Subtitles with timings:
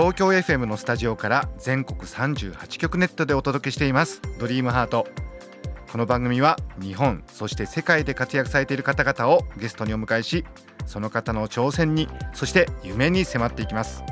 [0.00, 4.22] 東京 FM のスタジオから全国38局ネットでお届けしています。
[4.38, 5.06] ドリームハート。
[5.92, 10.46] この番組は日本そして世界で活躍されている方々をゲストにお迎えし
[10.86, 14.02] その方の挑戦にそして夢に迫っていきます。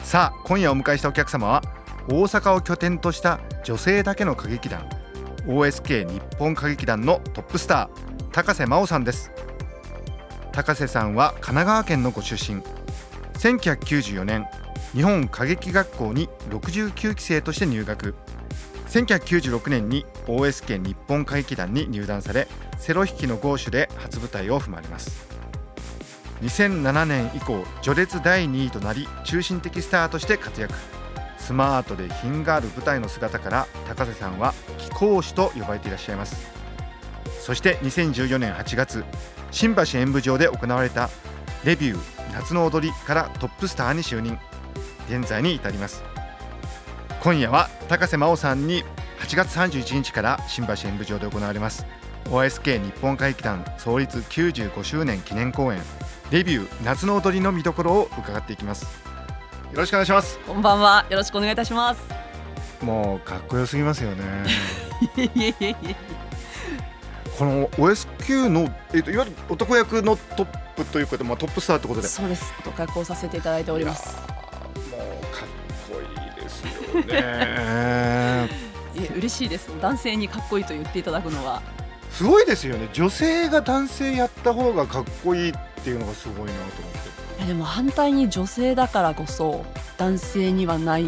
[0.00, 1.62] さあ今夜お迎えしたお客様は
[2.08, 4.88] 大阪を拠点とした女性だけの歌劇団
[5.46, 9.30] OSK 日本歌劇団のトップスター高瀬真央さんです。
[10.50, 12.60] 高瀬さんは神奈川県のご出身。
[13.34, 14.46] 1994年
[14.94, 18.14] 日本歌劇学校に69期生として入学。
[18.88, 22.46] 1996年に OSK 日本歌劇団に入団され
[22.78, 25.26] セロ弾きの豪手で初舞台を踏まれます。
[26.42, 30.72] 2007年以降序列第2位となり中心的スターとして活躍。
[31.38, 36.52] スマートで品がある舞台の姿から高瀬さんは貴公子と呼ばれていらっしゃいます。
[37.40, 39.04] そして2014年8月
[39.50, 41.10] 新橋演舞場で行われた
[41.64, 44.38] レビュー夏の踊りからトップスターに就任。
[45.08, 46.02] 現在に至ります。
[47.22, 48.84] 今夜は高瀬真央さんに
[49.20, 51.86] 8月31日から新橋演舞場で行われます。
[52.26, 55.80] OSK 日本会議団創立95周年記念公演
[56.30, 58.84] レビュー夏の踊りの見どころを伺っていきます。
[59.72, 60.38] よろしくお願いします。
[60.40, 61.06] こんばんは。
[61.10, 62.02] よろしくお願いいたします。
[62.82, 64.24] もうかっこよすぎますよね。
[67.38, 70.46] この OSQ の、えっと、いわゆる男役のトッ
[70.76, 72.08] プというか、まあ、トップスターってことで。
[72.08, 72.52] そうです。
[72.60, 74.23] 男役をさせていただいております
[76.98, 78.48] よね
[79.16, 79.68] 嬉しいです。
[79.80, 81.62] 男性にかっこいいと言っていただくのは。
[82.10, 82.88] すごいですよね。
[82.92, 85.52] 女性が男性やった方がかっこいいっ
[85.82, 87.38] ていうのがすごいなと思って。
[87.38, 89.64] いやでも反対に女性だからこそ
[89.98, 91.06] 男性にはない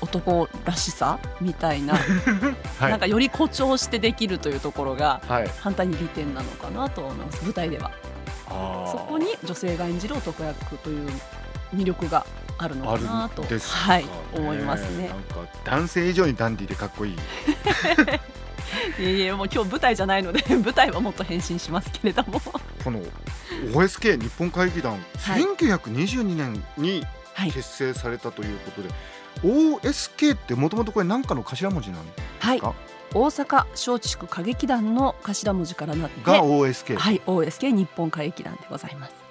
[0.00, 1.94] 男らしさみたいな、
[2.80, 2.90] はい。
[2.90, 5.50] なんかより誇張してできるというところがはい。
[5.60, 7.44] 反対に利点なのかなと思います。
[7.44, 7.92] 舞台では。
[8.48, 11.10] そこに女性が演じる男役という
[11.74, 12.24] 魅力が
[12.58, 14.04] あるのあかなとはい
[14.34, 15.08] 思いますね。
[15.08, 17.12] なんか男性以上にダンディーでかっこいい。
[18.98, 22.40] いえいえもう今日舞台じゃないので 舞台はもっと変身しますけれども。
[22.82, 23.00] この
[23.72, 25.42] OSK 日本会議団、はい。
[25.42, 27.04] 1922年に
[27.34, 27.52] はい。
[27.52, 28.88] 結成されたということで、
[29.42, 32.60] OSK ってもともとこれ何かの頭文字なんですはい。
[32.60, 32.74] か、
[33.12, 39.23] 大阪松竹歌劇団の頭文字からなってが OSK、はい OSK 日本歌劇団でございます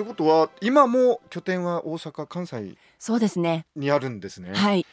[0.00, 3.66] ってことは今も拠点は大阪関西そうですね。
[3.76, 4.86] にあるんですね、はい。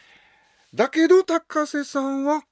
[0.74, 2.44] だけど高瀬さんは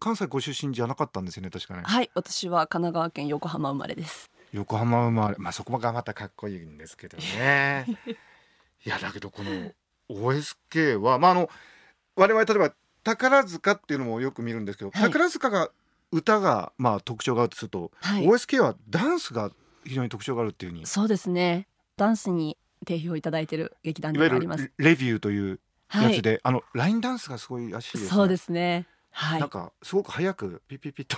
[0.00, 1.82] 関西ご出身じゃなかったんですよね確かね。
[1.84, 2.10] はい。
[2.14, 4.28] 私は神奈川県横浜生まれです。
[4.52, 5.36] 横浜生まれ。
[5.38, 7.86] まあそこがまたかっこいいんですけどね。
[8.84, 9.72] いやだけどこの
[10.10, 11.48] OSK はまああの
[12.16, 12.74] 我々例えば
[13.04, 15.02] 宝塚っていうのもよく見るんですけど、はい。
[15.02, 15.70] 宝塚が
[16.10, 18.26] 歌がまあ特徴があるとすると、はい。
[18.26, 19.52] OSK はダンスが
[19.84, 24.64] 非常に特徴があるっていうふうにそうですねダンスに定評いただいている劇団でもあります。
[24.64, 26.12] るレビューというはい。
[26.12, 28.86] やつで、あのラインダンスがすごいらしいです、ね、そうですね。
[29.10, 29.40] はい。
[29.40, 31.16] なんかすごく早くピッピッピッと。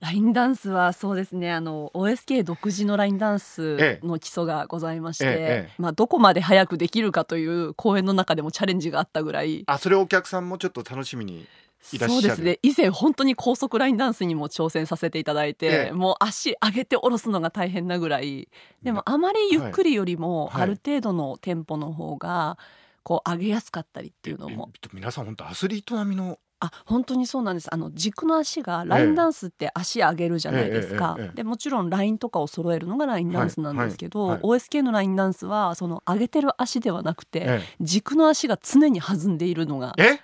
[0.00, 1.52] ラインダンスはそうですね。
[1.52, 4.06] あの OSK 独自のラインダンスええ。
[4.06, 5.74] の基礎がございまして、ええええ。
[5.78, 9.64] まあどこまで早くできるかという公演の中でもチャレンジがあったぐらい。
[9.66, 11.46] あそれをお客さんもちょっと楽しみに
[11.92, 12.20] いらっしゃる。
[12.20, 15.92] そうですね以前本当に高速ラインダンスにも挑戦させていただいて、ええ。
[15.92, 18.48] もう足上げて下ろすのが大変なぐらい。
[18.82, 20.62] でもあまりゆっくりよりもはい。
[20.62, 22.58] ある程度のテンポの方が
[23.02, 24.70] こう上げやすかったりっていうのも。
[24.74, 40.20] え皆さん本当アスリート並みのあ本当にそうなんですあの軸の足がラインダンスって足上げるじゃないですか、えええでもちろんラインとかを揃えるのがラインダンスなんですけど、はいはいは OSK のラインダンスはその上げてる足ではなくて、え軸の足が常に弾んでいるのがええ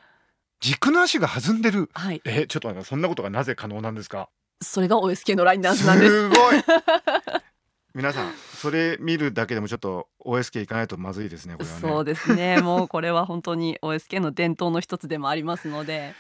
[0.61, 1.89] 軸の足が弾んでる。
[1.95, 2.21] はい。
[2.25, 4.29] えちょっと待ってそんなことがなぜ可能なんですか？
[4.62, 6.11] それが OSK のラインダンスなんです。
[6.12, 6.39] すごい。
[7.93, 11.81] 皆さんそれ見るだけでもちょっと OSK 行かないとまずいですねこれはね。
[11.81, 12.61] そうですね。
[12.61, 16.15] もうこれは本当に OSK の伝統の一つでもありますので。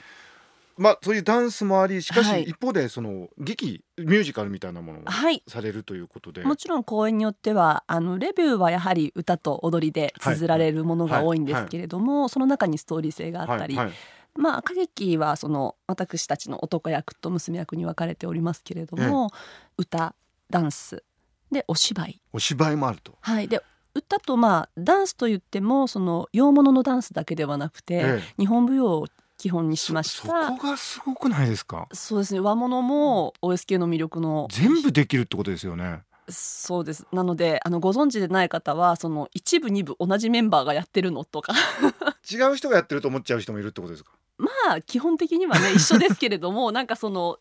[0.76, 2.44] まあそういうダンスもありしかし、はい。
[2.44, 5.42] 一方でその劇ミュージカルみたいなものをはい。
[5.46, 13.86] されるということで、もちろん公演によってはあのレビューはやはり歌と踊りで綴られるものが多いんですけれども、その中にストーリー性があったり、はい。
[13.86, 13.94] はい
[14.34, 19.30] まあ歌劇はその私たちの男役と娘役に分かれておりますけれども、
[19.76, 20.14] 歌
[20.50, 21.02] ダンス
[21.52, 22.20] でお芝居。
[22.32, 23.14] お芝居もあると。
[23.20, 23.48] はい。
[23.48, 23.60] で
[23.94, 28.34] 歌とまあダンスといってもその洋物のダンスだけではなくて、ええ。
[28.38, 29.06] 日本舞踊を
[29.36, 30.48] 基本にしましそた。
[30.48, 31.88] そこがすごくないですか？
[31.92, 32.40] そうですね。
[32.40, 36.02] 和物も OSK の魅力の全部できるってことですよね。
[36.28, 37.04] そうです。
[37.12, 41.54] なのであのご存知でない方はその一部二部同じメンバーがやってるのとか。
[42.30, 44.12] 違う人がやってると思っちゃう人もいるってことですか？
[44.40, 47.38] まあ基本的にはね一緒ですけれども なんかその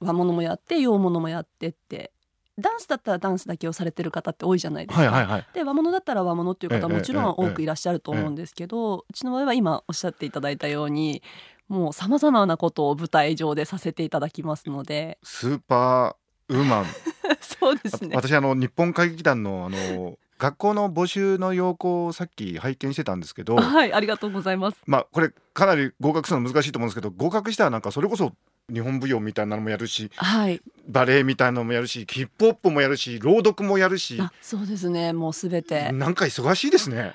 [0.00, 2.12] 和物もやって洋物もやってって。
[2.58, 5.10] ダンスだったらダンスだけをされてる方って多いじゃないですか。
[5.10, 5.46] はいはいはい。
[5.52, 11.22] で和物だったら和物っていう方はええもちろんええ多くいらっしゃると思うんですけど、うちの場合は今おっしゃっていただいたように
[11.68, 15.18] もうさまざまなことを舞台上でさせていただきますので。
[15.22, 16.86] スーパーウーマン。
[17.40, 18.16] そうですね。
[18.16, 24.76] 私あの日本歌劇団のあの学校の募集の要項をさっき拝見してたんですけどはいありがとうございます。
[24.86, 28.32] まあこれかなり合格するの難しいと思うんですけど合格したらなんかそれこそ
[28.72, 30.60] 日本舞踊みたいなのもやるしはい。
[30.88, 35.12] バレエみたいなのもやるしヒップホップもやるし朗読もやるしあそうですね。
[35.12, 35.92] もうすべて。
[35.92, 37.12] なんか忙しいですね。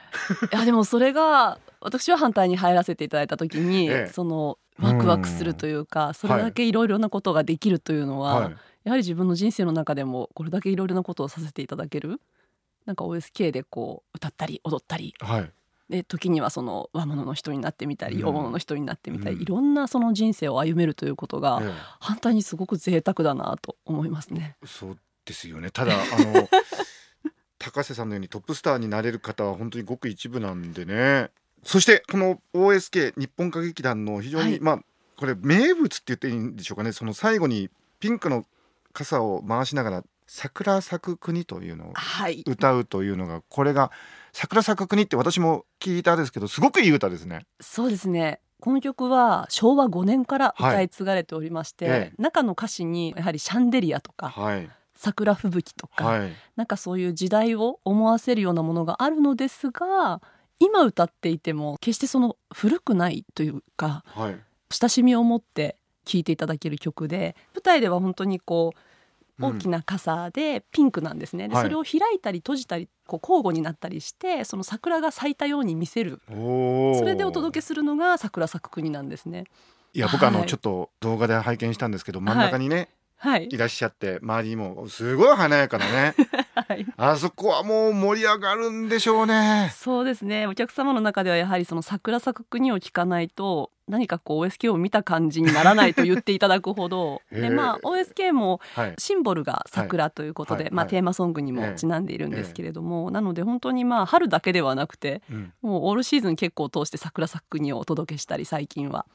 [0.53, 4.11] いやでもそれが私は反対に入らせていただいた時に、ええ。
[4.13, 8.55] そのワクワクするというかそれだけいろいろなことができるというのは、はい。
[8.83, 12.19] やはり自分の人生の中でもこれだけいろいろなことをさせていただける
[12.91, 15.13] なんか OSK でこう歌ったり踊ったり。
[15.19, 15.51] はい。
[15.89, 18.21] で時にはその和物の人になってみたりうん。
[18.21, 19.41] 洋物の人になってみたり、うん。
[19.41, 24.57] いろんなその人生を歩めるということが、え反対にすごく贅沢だなと思いますね。
[24.61, 25.71] えそうですよね。
[25.71, 26.49] ただあの
[27.59, 31.29] 高瀬さんのようにトップスターになれる方は本当にごく一部なんでね。
[31.63, 34.59] そしてこの OSK 日本歌劇団の非常に、はい。
[34.59, 34.83] まあ
[35.15, 36.91] これ名物って言っていいんでしょうかね。
[36.91, 38.45] その最後にピンクの
[38.91, 40.03] 傘を回しながら
[40.33, 42.41] 「桜咲く国」というのをはい。
[42.47, 43.91] 歌うというのがこれが
[44.31, 47.45] 「桜咲く国」って私も聞いたんですけどすごくいい歌ですね。
[47.59, 48.39] そうですね。
[48.61, 52.15] この曲は昭和5年から歌い継がれておりまして、ええ。
[52.17, 54.69] 中の歌詞にやはりシャンデリアとかはい。
[54.95, 56.31] 桜吹雪とか、はい。
[56.55, 60.21] なんかそういう時代を思わせるようなものがあるのですが
[60.59, 64.39] 今歌っていても決してその古くないというかはい。
[64.69, 65.75] 親しみを持って
[66.05, 68.90] 聴いていただける曲で舞台では本当にこう
[69.41, 71.63] 大きな、な傘でピンクなんですね、ではい。
[71.63, 76.21] それを開いたり閉じたりこう交互になったりしてその桜が咲いたように見せる。
[76.27, 79.45] それでお届けするのが桜咲く国なんですね。
[79.93, 80.47] いや僕あのはい。
[80.47, 82.81] ちょっと動画で拝見したんですけど真ん中にね、は
[83.37, 83.47] い。
[83.51, 86.15] い、、らっしゃって周りにもすごい華やかなね。
[86.55, 86.85] はい。
[86.97, 89.71] あそこはもう盛り上がるんでしょうね。
[89.75, 90.47] そうですね。
[90.47, 100.85] お客様の中ではやはりその桜咲く国を聞かないと何かこう OSK を見た感じにならないと言っていただくほど でまあ OSK もはい、シンボルが桜ということで、まあ、はい。
[100.85, 109.05] はいテーマソングにもちなんでいるんですけれども、なので本当にまあ春だけではなくてうん、もうオールシーズン結構通して桜咲く国をお届けしたり最近は、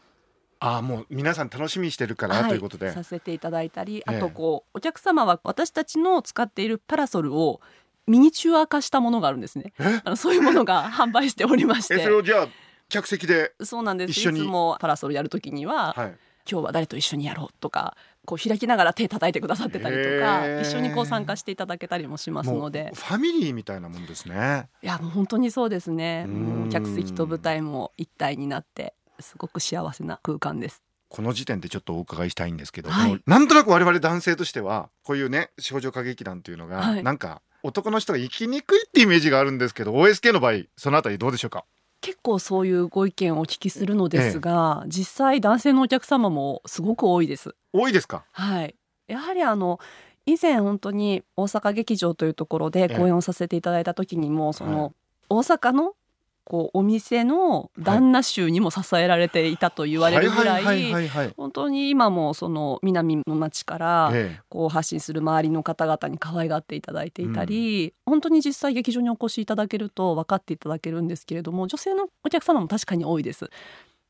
[0.58, 2.48] あもう皆さん楽しみにしてるから、はい。
[2.48, 2.92] ということで。
[2.92, 4.16] させていただいたりええ。
[4.16, 7.60] あとこうお客様は私たちの使っているパラソルを
[8.06, 9.72] ミニチュア化したものがあるんですね。
[9.78, 10.00] え？
[10.04, 12.48] あのそういうものが販売しておりましえてそれをじゃあ
[12.88, 14.12] 客席で、そうなんです。
[14.12, 16.16] いつもパラソルやるときには、はい、
[16.48, 22.92] 今日は誰と一緒にやろうとかこう開きながら手叩いてくださってたりとか一緒にこう参加していただけたりもしますので。
[22.94, 24.68] ファミリーみたいなもんですね。
[24.82, 26.28] いやもう本当にそうですね。
[26.70, 30.82] 客席と舞台も一体になってすごく幸せな空間です。
[31.08, 33.22] この時点でちょっとお伺いしたいんですけど、はい。
[33.26, 37.02] なんとなく我々男性としてはこういうね少女歌劇団っていうのが、はい。
[37.02, 41.64] なんか男の人が生きにくいってイメージがあるんですけど OSK の場合そのあたりどうでしょうか？
[42.00, 47.54] 結構そういうご意見をお聞きするのですが、実際男性のお客様もすごく多いです。
[47.72, 48.24] 多いですか？
[48.32, 48.74] はい。
[49.06, 49.78] やはりあの
[50.26, 52.96] 以前本当に大阪劇場というところでええ。
[52.96, 54.92] 公演をさせていただいた時にもそはの
[55.28, 55.94] 大阪の
[56.46, 73.50] こうお店の旦那衆にも支えられていたと言われるぐらはい本当に今もその南の町からえこう発信する周りの方々に可愛がっていただいていたり、本当に実際劇場にお越しいただけると分かっていただけるんですけれども女性のお客様も確かに多いです。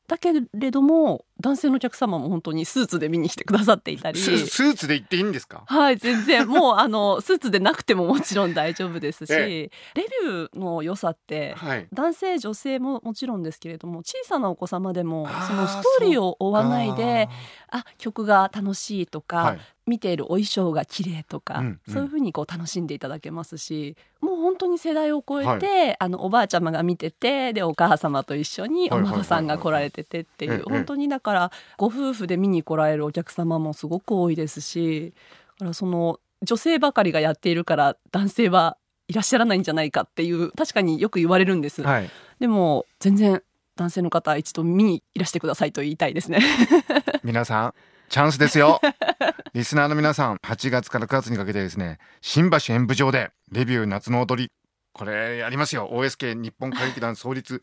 [0.07, 4.19] だけれども男性のお客様も本当にスーツで見に来てくださっていたり。
[4.19, 5.63] えススーツで行っていいんですか？
[5.67, 6.47] はい全然。
[6.49, 11.87] もうあのスーツでなくてももちろん大丈夫ですし、えレビューの良さってはい。
[11.93, 17.27] 男性女性ももちろんですけれども小さなお子様でもそのストーリーを追わないで
[17.69, 21.93] あ曲が楽しいとか、はい見ているお衣装が綺麗とか、うんうん。
[21.93, 29.11] そういうふうにこう楽しんでいただけますしもう本当に世代を超えて、あのおばあちゃまが見ててでお母様と一緒にはいはいはいはい。
[29.11, 30.61] お孫さんが来られててっていう、ええ。
[30.69, 35.13] 本当にだからご夫婦で見に来られるお客様もすごく多いですし
[35.59, 38.77] だからその女性ばかりがやっているから男性は
[39.07, 41.81] いらっしゃらないんじゃないかっていう確かによく言われるんです。
[41.81, 42.09] はい。
[42.39, 43.41] でも全然
[43.75, 46.39] 男性の方一度見にいらしてくださいと言いたいですね。
[47.23, 47.73] 皆さん
[48.09, 48.79] チャンスですよ。
[49.53, 54.51] リスナーの皆さん8月から9月にかけてですね新橋演舞場でレビュー夏の踊り。
[54.93, 55.89] これやりますよ。
[55.91, 57.61] OSK 日本歌劇団創立。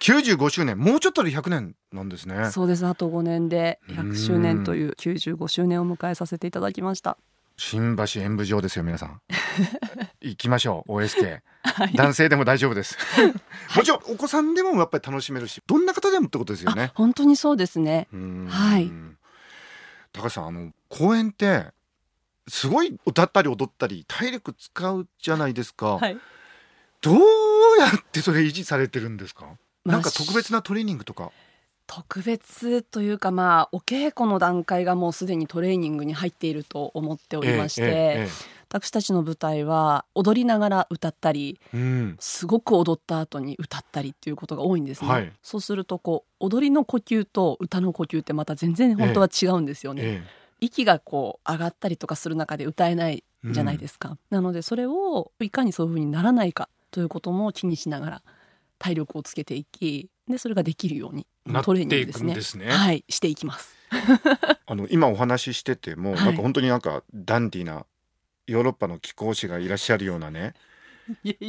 [0.00, 0.78] 95周年。
[0.78, 2.50] もうちょっとで100年なんですね。
[2.50, 2.84] そうです。
[2.84, 7.16] あと5年で100周年という95周年を迎えさせていただきました。
[7.56, 9.20] 新橋演舞場ですよ皆さん。
[10.20, 11.94] 行きましょう OSK はい。
[11.94, 12.98] 男性でも大丈夫です。
[13.74, 16.84] もちろんお子さんでもやっぱり楽しめるしどんな方でもってことですよね。
[16.84, 18.08] あ本当にそうですね。
[18.12, 18.46] うん。
[18.48, 18.90] はい
[20.16, 21.66] 高橋さんあの公演って
[22.48, 26.16] すごい歌ったり踊ったり体力使うじゃないですか、はい。
[27.00, 27.16] どう
[27.78, 29.46] やってそれ維持されてるんですか、
[29.84, 31.30] まあなんか特別なトレーニングとか。
[31.88, 42.16] 特別というかまあお稽古の段階がもうすでにトレーニングに入っていると思っておりまして、えええ私たちの舞台は踊りながら歌ったりえうん。
[42.18, 45.32] すごく踊った後に歌ったりっていうことが多いんですね、はい。
[45.42, 50.22] そうするとこう踊りの呼吸と歌の呼吸ってまた全然本当は違うんですよね、え
[50.60, 58.22] 息がこう上がったりとかする中で歌えないじゃないですか、なのでそれをいかにそういう風にならないかということも気にしながら
[58.78, 61.26] 体力をつけていきでそれができるように
[61.62, 62.34] トレーニングですね。
[62.34, 62.70] ですね。
[62.70, 63.76] はいしていきます。
[64.66, 66.24] あの今お話ししてても、はい。
[66.24, 67.86] なんか本当になんかダンディーな
[68.46, 70.54] ヨーロッパの貴公子がいらっしゃるようなね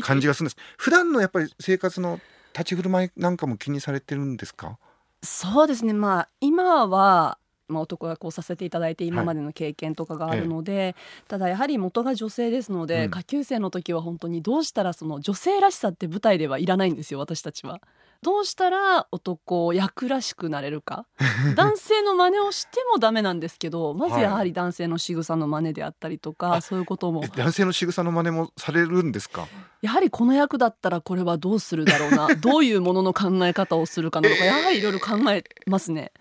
[0.02, 0.58] 感じがするんです。
[0.78, 2.20] 普段のやっぱり生活の
[2.54, 4.78] 立ち振る舞いなんかも気にされてるんですか？
[5.24, 5.94] そうですね。
[5.94, 7.38] まあ今は、
[7.68, 10.96] まあ、男がこうさせていただいて今までの経験とかがあるので、
[11.28, 13.12] ただやはり元が女性ですので、うん。
[13.12, 17.82] 下級生の時は本当にどうしたらその女性らしさって舞台ではいらないんですよ私たちは。
[18.24, 21.06] どうしたら男役らしくなれるか？
[21.56, 27.24] 男性の真似をしてもダメなんですけどまずやはり男性の仕草の真似であったりとか、あそういうことも。
[27.24, 29.48] え男性の仕草の真似もされるんですか？
[29.82, 32.28] やはりこの役だったらこれはどうするだろうな？
[32.40, 36.12] どういうものの考え方をするかなとかやはりいろいろ考えますね。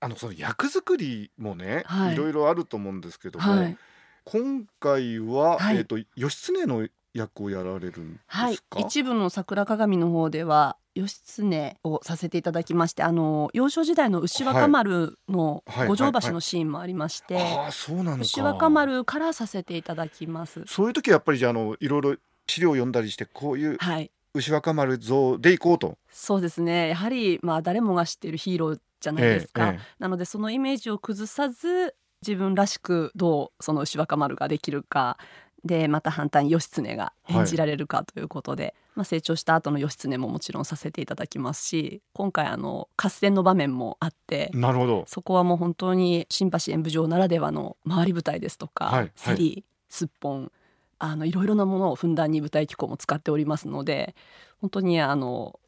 [0.00, 2.14] あのその役作りもね、はい。
[2.14, 3.76] い、ろいろあると思うんですけども、はい。
[4.24, 5.76] 今回は、はい。
[5.78, 8.58] えっ、と義経の役をやられるんですはい。
[8.58, 15.88] か、一部の桜鏡の方では義経をさせていただきましてあの幼少時代の牛若丸のはい。
[15.88, 18.22] 五条橋のシーンもありまして、ああそうなのか。
[18.22, 20.64] 牛若丸からさせていただきます。
[20.66, 24.10] そういう時はやっぱりじゃああのいろいろ資料を読んだりしてこういうはい。
[24.34, 25.98] 牛若丸像でいこうと。
[26.10, 26.88] そうですね。
[26.88, 29.80] やはりまあ誰もが知っているヒーローじゃないですか、えええ。
[29.98, 35.16] なのでそのイメージを崩さず自分らしくどうその牛若丸ができるか
[35.64, 45.04] でまた反対に義経が演じられるかということで、まあ、成長した後の義経ももちろんさせていただきますし今回あの合戦の場面もあってなるほど。
[45.06, 49.12] そこはもう本当に新橋演舞場ならではの回り舞台ですとか、はいはい。
[49.16, 50.52] セリすっぽん
[50.98, 54.14] あのいろいろなものをふんだんに舞台機構も使っておりますので
[54.60, 55.58] 本当にあの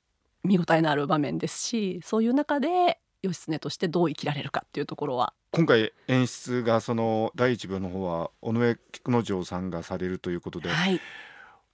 [0.45, 10.99] 見応えのある場面ですしそういう中で義経としてどう生きられるかっていうところは今回演出がその第一部の方は尾上菊之丞さんがされるということで、はい。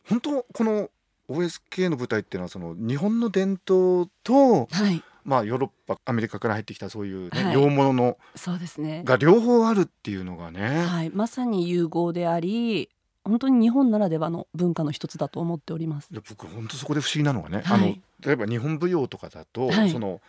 [0.08, 0.90] 本当この
[1.28, 5.02] OSK の舞台っていうのはその日本の伝統とはい。
[5.25, 7.54] まあヨーロッパアメリカから入ってきたそういうね、はい。
[7.54, 9.02] 洋物のそうですね。
[9.04, 11.11] が両方あるっていうのがね、はい。
[11.11, 12.90] まさに融合であり
[13.23, 16.12] 本当に日本ならではの文化の一つだと思っております。
[16.12, 17.78] で僕本当そこで不思議なのがね、はい。
[17.78, 19.90] あの例えば日本舞踊とかだと、はい。
[19.90, 20.20] その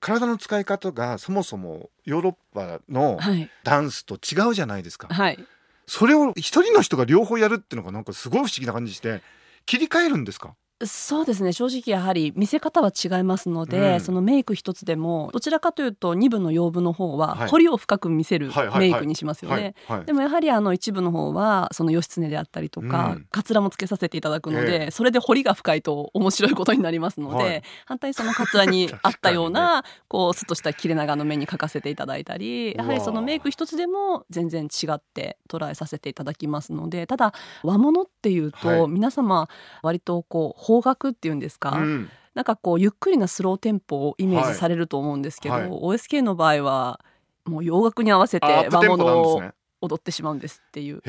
[0.00, 3.50] 体の使い方がそもそもヨーロッパのはい。
[3.64, 5.38] ダンスと違うじゃないですか、はい。
[5.86, 9.22] それを一人の人が両方やるっていうのがなんかすごい不思議な感じして
[9.66, 10.54] 切り替えるんですか？
[10.86, 11.52] そうですね。
[11.52, 14.00] 正直やはり見せ方は違いますので、うん。
[14.00, 17.48] そのメイク一つでもどちらかというと二部の洋部の方ははい。
[17.48, 19.74] 彫りを深く見せるメイクにしますよね。
[20.06, 23.26] でもやはりあの一部の方はその義経であったりとか、うん。
[23.30, 24.90] カツラもつけさせていただくので、ええ。
[24.92, 27.62] それで彫りが深いと面白いことになりますので、はい。
[27.86, 37.32] 反対にそのカツラに 合ったような、こうスッとした切れ長の目に描かせていただいたりやはりそのメイク一つでも全然違って捉えさせていただきますのでただ
[37.62, 38.88] 和物っていうと、はい。
[38.88, 39.48] 皆様
[39.82, 42.10] 割とこう方角っていうんですか、うん。
[42.34, 45.62] なんかこうゆっくりなスローテンポをイメージされると思うんですけど、はい。
[45.62, 47.00] はい OSK の場合は
[47.46, 49.42] もう洋楽に合わせて和物を
[49.80, 51.00] 踊ってしまうんですっていう。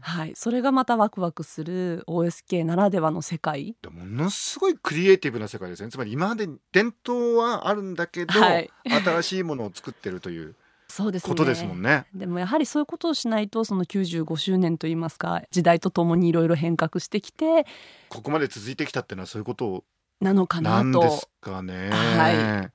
[0.00, 10.56] はい、それがまたワクワクする OSK ならではの世界、でものすごいクリエイティブな世界ですねつまり今まで伝統はあるんだけど、はい新しいものを作ってるという
[10.90, 11.28] そうですね。
[11.28, 12.04] ことですもんね。
[12.14, 17.64] でもやはりそういうことをしないとその95周年といいますか時代とともにいろいろ変革してきて
[18.08, 19.84] ここまで続いてきたっていうのはそういうこと
[20.20, 20.84] なのかなと。
[20.84, 21.90] なんですかね。
[21.90, 22.72] はい。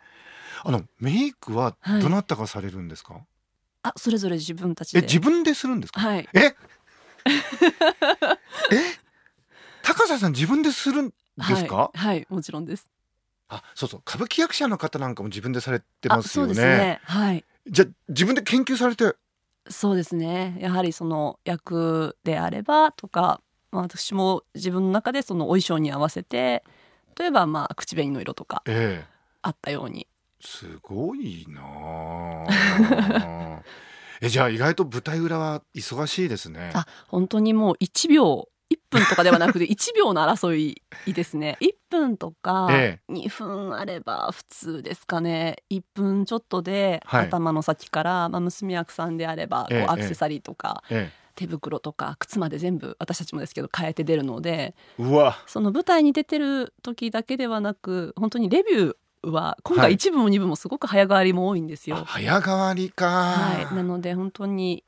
[0.67, 2.01] あのメイクははい。
[2.01, 3.21] どなたがされるんですか？
[3.83, 4.99] あそれぞれ自分たちで。
[4.99, 5.99] え自分でするんですか？
[6.01, 6.27] はい。
[6.33, 6.39] え？
[6.41, 6.55] え？
[9.83, 11.13] 高瀬さん自分でするんで
[11.55, 11.91] すか？
[11.93, 12.89] はい、はい、もちろんです。
[13.47, 14.01] あそうそう。
[14.07, 16.51] 歌舞伎役者の方なんかも自分でされてますよね。
[16.51, 16.99] あそうですね。
[17.03, 19.15] はいじゃあ自分で研究されて。
[19.67, 20.57] そうですね。
[20.59, 23.41] やはりその役であればとか
[23.75, 26.63] まあ、私も自分の中でそのお衣装に合わせて
[27.19, 29.15] 例えばまあ口紅の色とかええ。
[29.41, 30.07] あったように。
[30.41, 31.61] すごいな
[32.47, 33.61] あ。
[34.21, 36.71] えじゃあ意外と舞台裏は忙しいですね。
[36.73, 41.57] あ本当にもう1秒1分とかではなくて1秒の争いですね。
[41.61, 45.57] 1分とかえ2分あれば普通ですかね。
[45.69, 47.27] 1分ちょっとではい。
[47.27, 49.85] 頭の先から、まあ、娘役さんであればこええ。
[49.85, 55.37] うアクセサリーとかえ手袋とか靴まで全部私たちもですけど変えて出るのでえうわ。
[55.47, 59.85] その舞台に出てる時だけではなく本当にレビューは今はい。
[59.87, 61.97] 回一部も二部もすごく早変わりも多いんですよ。
[61.97, 64.84] あ早変わりか、はい、なので本当に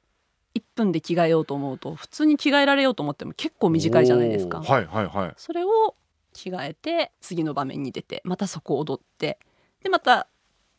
[0.58, 4.62] 1分で着替えようと思うと普通に着替えられようと思っても結構短いじゃないですか。
[4.62, 5.34] はいはいはい。
[5.38, 5.96] それを
[6.34, 9.40] 着替えて次の場面に出てまたそこを踊って
[9.84, 10.28] でまた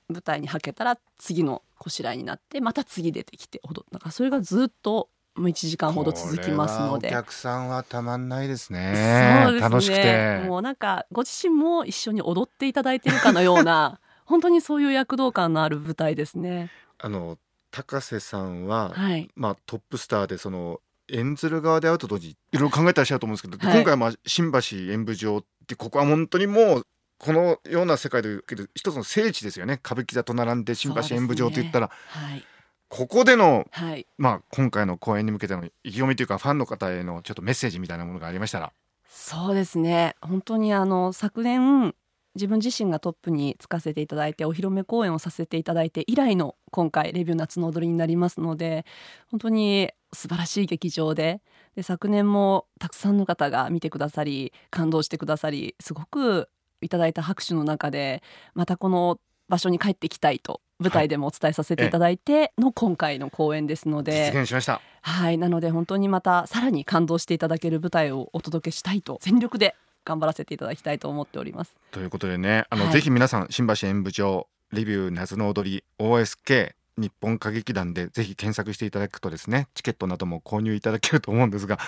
[0.09, 3.87] 舞台にはけたら次のこしらえになってまた次出てきて踊る。
[3.91, 5.09] なんかそれがずっと
[5.39, 7.09] もう1時間ほど続きますので。
[7.09, 9.45] お客さんはたまんないですね。
[9.45, 9.71] そうですね。
[9.71, 10.43] 楽しくて。
[10.47, 16.71] もうなんかご自身も一緒に踊っていただいてるかのような 本当にそういう躍動感のある舞台ですね。
[16.99, 17.39] あの
[17.71, 23.77] 高瀬さんは、はい、まあトップスターでその演ずる側であると同時にいろいろ考えてらっしゃると思うんですけど、はい。
[23.77, 26.83] 今回はまあ新橋演舞場ってここは本当にもう
[27.19, 29.75] このような世界で受ける一つの聖地ですよね。
[29.75, 32.45] 歌舞伎座と並んで新橋演舞場って言ったら、はい。
[32.89, 34.07] ここでの、はい。
[34.17, 38.73] まあ、今回の公演に向けての意気込みというかファンの方へのちょっとメッセージみたいなものがありましたら。
[39.09, 40.15] そうですね。
[40.21, 41.95] 本当にあの昨年
[42.35, 48.85] 自分自身がトップにつかせていただいてお披露目公演をさせていただいて以来の今回レビュー夏の踊りになりますので
[49.31, 51.41] 本当に素晴らしい劇場で
[51.75, 56.49] で昨年もたくさんの方が見てくださり感動してくださりすごく
[56.81, 58.23] いただいた拍手の中で
[58.55, 59.19] またこの
[59.49, 64.81] 場所に帰ってきたいと舞台でもお伝えさせていただいての今回の公演ですので、実現しました。
[65.03, 69.75] はい、なので本当にまたさらに感動していただける舞台をお届けしたいと全力で
[70.09, 71.77] 頑張らせていただきたいと思っております。
[71.91, 72.93] ということでねあの、はい。
[72.95, 81.79] ぜひ皆さん新橋演舞場レビュー夏の踊り OSK 日本歌劇団でぜひ検索していただくとですねチケットなども購入いただけると思うんですが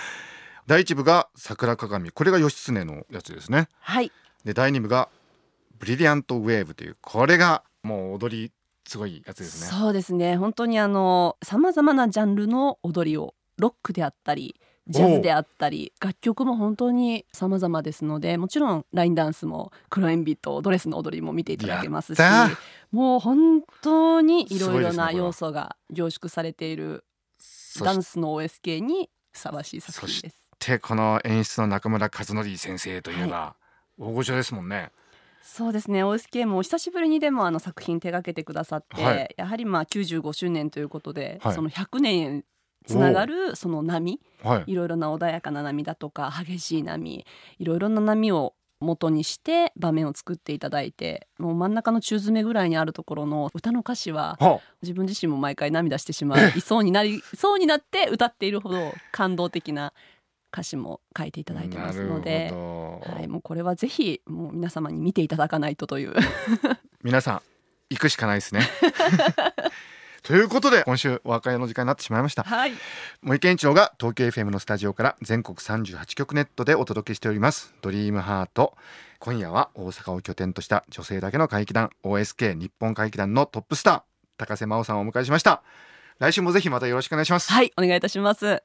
[0.67, 3.67] 第一部が桜鏡これが義経のやつですね。
[3.79, 4.11] はい、
[4.45, 5.09] で第二部が
[5.79, 8.51] ブリリアントウェーブというこれがもう踊り
[8.85, 9.79] すごいやつですね。
[9.79, 10.37] そうですね。
[10.37, 14.55] 本当にあのさまざまなジャンルの踊りをロックであったり
[14.87, 22.21] ジャズであったり楽曲も本当に様々ですのでもちろんラインダンスも黒鉛筆とドレスの踊りも見ていただけますし
[22.91, 27.05] もう本当にいろいろな要素が凝縮されている
[27.79, 30.41] ダンスの OSK にふさわしい作品です。
[30.59, 33.55] てこの演出の中村和則先生といえば、
[33.97, 34.91] 大御所ですもんね。
[35.41, 36.03] そうですね。
[36.03, 39.33] OSK もお久しぶりにでもあの作品手掛けてくださって、はい。
[39.37, 41.55] やはりまあ95周年ということで、はい。
[41.55, 42.43] その100年へ
[42.85, 44.19] つながるその波。
[44.43, 44.71] はい。
[44.71, 47.25] いろいろな穏やかな波だとか激しい波。
[47.59, 59.93] いろいろな波を元にして場面を作っていただいてもう真ん中の中詰めぐらいにあるところの歌の歌詞はは自分自身も毎回涙してしま いそうになりそうになって歌っているほど感動的な
[60.51, 66.13] 歌詞も書いていただいてますのなではい、もうこれはぜひもう皆様に見ていただかないとという。
[67.03, 67.41] 皆さん
[67.89, 68.61] 行くしかないですね
[70.23, 72.71] ということで今週お別れの時間になってしまいましたはい
[73.21, 78.75] 森健一郎が東京 FM のスタジオから全国38局ネットでお届けしておりますドリームハート
[79.19, 84.01] 今夜は大阪を拠点とした女性だけの歌劇団 OSK 日本歌劇団のトップスター
[84.37, 85.63] 高瀬真央さんをお迎えしました
[86.19, 88.61] 来週もぜひまたよろしくお願いします、はいお願いいたします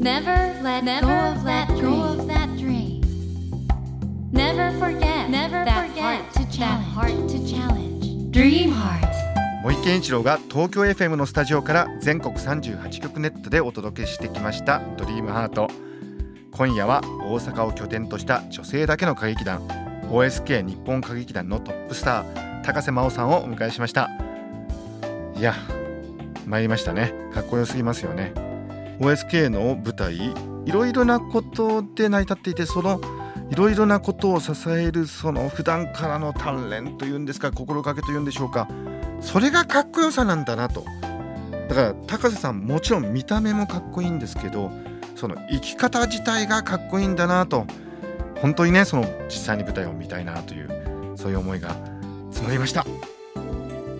[0.00, 3.02] Never let go of that dream.
[4.32, 6.86] Never forget Never that heart to challenge.
[6.94, 8.30] heart to challenge.
[8.32, 9.09] Dream heart.
[9.62, 15.68] 森健一郎が東京 FM のスタジオから全国38局ネットでお届けしてきました「ドリームハート。
[16.50, 19.60] 今夜は大阪を拠点とした女性だけの歌劇団
[20.10, 24.08] OSK 日本歌劇団のトップスター高瀬真央さんをお迎えしました。
[25.36, 25.54] いや
[26.46, 27.12] 参りましたね。
[27.34, 28.32] かっこよすぎますよね。
[28.98, 32.98] OSK の舞台いろいろなことで成り立っていてその
[33.50, 38.66] いろいろなことを支えるその普段からの鍛錬というんですか心がけというんでしょうか。
[39.20, 40.84] それがかっこよさなんだなと。
[41.68, 44.72] だから高瀬さんもちろん見た目もかっこいいんですけど
[45.14, 47.66] その生き方自体がかっこいいんだなと。
[48.40, 51.76] 本当にねその実際に舞台を見たいなというそういう思いが
[52.32, 52.86] 募りました。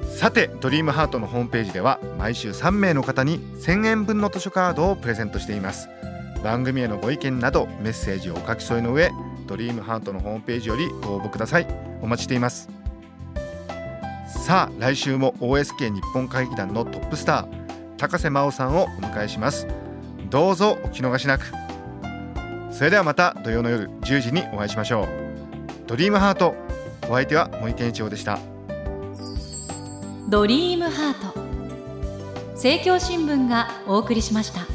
[0.08, 5.88] さてドリームハートのホームページでは毎週3名の方に1000円分の図書カードをプレゼントしています。
[6.42, 9.10] 番組へのご意見などメッセージをお書き添えの上
[9.46, 11.66] ドリームハートのホームページよりご応募ください。
[12.00, 12.79] お待ちしています。
[14.40, 19.68] さあ来週も OSK 日本歌劇団のトップスター高瀬真央さんをお迎えします。
[20.30, 21.44] どうぞお聞き逃しなく。
[22.72, 25.08] それではまた土曜の夜10時にお会いしましょう。
[25.86, 26.54] ドリームハート
[27.04, 28.38] お相手は森健一郎でした。
[30.30, 31.38] ドリームハート。
[32.54, 34.69] 政教新聞がお送りしました。